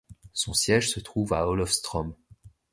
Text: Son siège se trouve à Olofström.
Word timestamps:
Son 0.33 0.55
siège 0.55 0.89
se 0.89 0.99
trouve 0.99 1.31
à 1.33 1.47
Olofström. 1.47 2.15